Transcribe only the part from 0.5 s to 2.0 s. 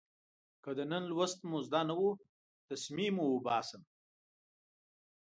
که د نن لوست مو زده نه